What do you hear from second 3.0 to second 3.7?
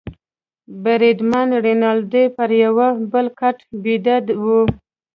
بل کټ